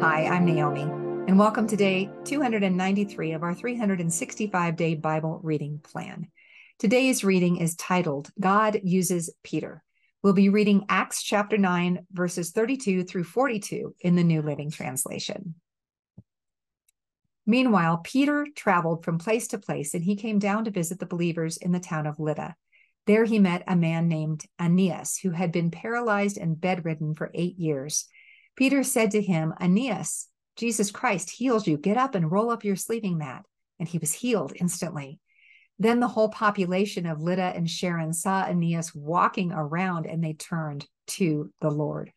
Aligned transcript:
Hi, 0.00 0.24
I'm 0.24 0.46
Naomi, 0.46 0.80
and 0.80 1.38
welcome 1.38 1.66
to 1.66 1.76
day 1.76 2.08
293 2.24 3.32
of 3.32 3.42
our 3.42 3.52
365 3.52 4.74
day 4.74 4.94
Bible 4.94 5.40
reading 5.42 5.78
plan. 5.78 6.28
Today's 6.78 7.22
reading 7.22 7.58
is 7.58 7.76
titled 7.76 8.30
God 8.40 8.80
Uses 8.82 9.28
Peter. 9.42 9.84
We'll 10.22 10.32
be 10.32 10.48
reading 10.48 10.86
Acts 10.88 11.22
chapter 11.22 11.58
9, 11.58 12.06
verses 12.12 12.52
32 12.52 13.04
through 13.04 13.24
42 13.24 13.94
in 14.00 14.16
the 14.16 14.24
New 14.24 14.40
Living 14.40 14.70
Translation. 14.70 15.56
Meanwhile, 17.44 17.98
Peter 17.98 18.46
traveled 18.56 19.04
from 19.04 19.18
place 19.18 19.48
to 19.48 19.58
place, 19.58 19.92
and 19.92 20.02
he 20.02 20.16
came 20.16 20.38
down 20.38 20.64
to 20.64 20.70
visit 20.70 20.98
the 20.98 21.04
believers 21.04 21.58
in 21.58 21.72
the 21.72 21.78
town 21.78 22.06
of 22.06 22.18
Lydda. 22.18 22.56
There 23.06 23.26
he 23.26 23.38
met 23.38 23.64
a 23.68 23.76
man 23.76 24.08
named 24.08 24.46
Aeneas, 24.58 25.18
who 25.18 25.32
had 25.32 25.52
been 25.52 25.70
paralyzed 25.70 26.38
and 26.38 26.58
bedridden 26.58 27.14
for 27.14 27.30
eight 27.34 27.58
years. 27.58 28.08
Peter 28.60 28.82
said 28.82 29.10
to 29.10 29.22
him, 29.22 29.54
Aeneas, 29.58 30.28
Jesus 30.54 30.90
Christ 30.90 31.30
heals 31.30 31.66
you. 31.66 31.78
Get 31.78 31.96
up 31.96 32.14
and 32.14 32.30
roll 32.30 32.50
up 32.50 32.62
your 32.62 32.76
sleeping 32.76 33.16
mat. 33.16 33.46
And 33.78 33.88
he 33.88 33.96
was 33.96 34.12
healed 34.12 34.52
instantly. 34.54 35.18
Then 35.78 35.98
the 35.98 36.08
whole 36.08 36.28
population 36.28 37.06
of 37.06 37.22
Lydda 37.22 37.54
and 37.56 37.70
Sharon 37.70 38.12
saw 38.12 38.44
Aeneas 38.44 38.94
walking 38.94 39.50
around 39.50 40.04
and 40.04 40.22
they 40.22 40.34
turned 40.34 40.86
to 41.06 41.50
the 41.62 41.70
Lord. 41.70 42.12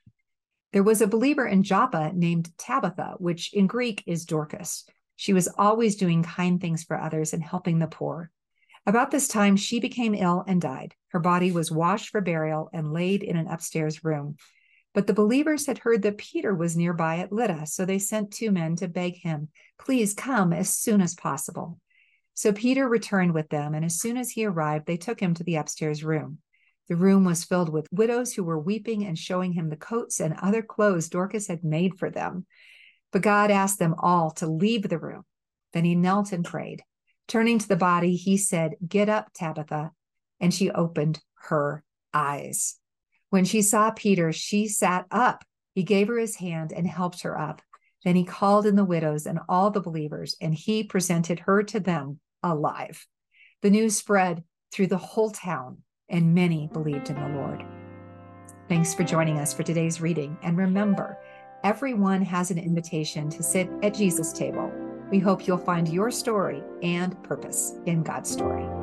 There 0.74 0.84
was 0.84 1.02
a 1.02 1.08
believer 1.08 1.48
in 1.48 1.64
Joppa 1.64 2.12
named 2.14 2.52
Tabitha, 2.58 3.14
which 3.20 3.54
in 3.54 3.66
Greek 3.66 4.04
is 4.06 4.26
Dorcas. 4.26 4.84
She 5.16 5.32
was 5.32 5.48
always 5.58 5.96
doing 5.96 6.24
kind 6.24 6.60
things 6.60 6.84
for 6.84 7.00
others 7.00 7.32
and 7.32 7.42
helping 7.42 7.80
the 7.80 7.88
poor. 7.88 8.32
About 8.86 9.12
this 9.12 9.30
time, 9.30 9.56
she 9.56 9.80
became 9.80 10.14
ill 10.14 10.44
and 10.46 10.60
died. 10.60 10.94
Her 11.12 11.20
body 11.20 11.54
was 11.54 11.72
washed 11.72 12.10
for 12.10 12.20
burial 12.20 12.70
and 12.74 12.92
laid 12.92 13.24
in 13.24 13.38
an 13.38 13.48
upstairs 13.48 14.04
room. 14.04 14.36
But 14.94 15.08
the 15.08 15.14
believers 15.14 15.66
had 15.66 15.80
heard 15.80 16.04
that 16.04 16.18
Peter 16.18 16.54
was 16.54 16.78
nearby 16.78 17.18
at 17.18 17.32
Lydda, 17.32 17.66
so 17.66 17.86
they 17.86 18.00
sent 18.00 18.32
two 18.32 18.52
men 18.52 18.76
to 18.78 18.88
beg 18.88 19.18
him, 19.18 19.50
Please 19.80 20.14
come 20.14 20.54
as 20.54 20.74
soon 20.74 21.02
as 21.02 21.16
possible. 21.16 21.80
So 22.36 22.54
Peter 22.54 22.88
returned 22.88 23.34
with 23.34 23.50
them, 23.50 23.74
and 23.74 23.84
as 23.84 24.00
soon 24.00 24.18
as 24.18 24.32
he 24.32 24.46
arrived, 24.46 24.86
they 24.86 24.98
took 24.98 25.20
him 25.20 25.34
to 25.36 25.44
the 25.44 25.56
upstairs 25.56 26.04
room. 26.04 26.40
The 26.90 26.96
room 26.96 27.24
was 27.24 27.44
filled 27.44 27.70
with 27.70 27.88
widows 27.92 28.34
who 28.34 28.44
were 28.44 28.60
weeping 28.60 29.06
and 29.06 29.18
showing 29.18 29.54
him 29.54 29.70
the 29.70 29.78
coats 29.78 30.20
and 30.20 30.36
other 30.42 30.62
clothes 30.62 31.10
Dorcas 31.10 31.48
had 31.48 31.64
made 31.64 31.98
for 31.98 32.10
them. 32.10 32.46
But 33.12 33.22
God 33.22 33.52
asked 33.52 33.80
them 33.80 33.96
all 33.98 34.32
to 34.32 34.48
leave 34.48 34.90
the 34.90 35.00
room. 35.00 35.24
Then 35.72 35.86
he 35.86 35.96
knelt 35.96 36.32
and 36.32 36.44
prayed. 36.44 36.84
Turning 37.28 37.58
to 37.60 37.68
the 37.68 37.76
body, 37.76 38.16
he 38.16 38.38
said, 38.38 38.74
Get 38.86 39.10
up, 39.10 39.32
Tabitha. 39.34 39.92
And 40.40 40.54
she 40.54 40.72
opened 40.72 41.22
her 41.44 41.84
eyes. 42.14 42.78
When 43.34 43.46
she 43.46 43.64
saw 43.64 43.90
Peter, 43.90 44.32
she 44.32 44.68
sat 44.68 45.08
up. 45.10 45.44
He 45.74 45.82
gave 45.82 46.08
her 46.08 46.20
his 46.20 46.36
hand 46.36 46.72
and 46.72 46.86
helped 46.86 47.24
her 47.24 47.36
up. 47.36 47.64
Then 48.06 48.16
he 48.16 48.26
called 48.26 48.68
in 48.68 48.76
the 48.76 48.86
widows 48.86 49.26
and 49.26 49.40
all 49.50 49.72
the 49.72 49.82
believers, 49.82 50.36
and 50.40 50.54
he 50.54 50.84
presented 50.84 51.40
her 51.40 51.64
to 51.64 51.80
them 51.80 52.20
alive. 52.44 53.08
The 53.64 53.72
news 53.72 53.96
spread 53.96 54.44
through 54.72 54.86
the 54.86 55.00
whole 55.00 55.32
town, 55.32 55.80
and 56.08 56.36
many 56.36 56.70
believed 56.72 57.10
in 57.10 57.16
the 57.16 57.40
Lord. 57.40 57.66
Thanks 58.70 58.94
for 58.94 59.04
joining 59.04 59.40
us 59.40 59.52
for 59.52 59.64
today's 59.64 60.00
reading. 60.00 60.38
And 60.44 60.56
remember, 60.56 61.18
everyone 61.64 62.22
has 62.22 62.52
an 62.52 62.60
invitation 62.60 63.32
to 63.32 63.42
sit 63.42 63.68
at 63.82 63.96
Jesus' 63.96 64.32
table. 64.32 64.72
We 65.10 65.18
hope 65.18 65.48
you'll 65.48 65.58
find 65.58 65.90
your 65.90 66.12
story 66.12 66.62
and 66.84 67.22
purpose 67.24 67.74
in 67.88 68.04
God's 68.04 68.30
story. 68.30 68.83